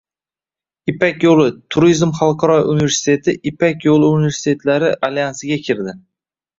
[0.93, 1.45] “Ipak yoʻli”
[1.75, 6.01] turizm xalqaro universiteti Ipak yoʻli universitetlari alyansiga kirdi